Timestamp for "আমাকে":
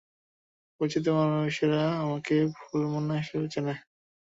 2.03-2.35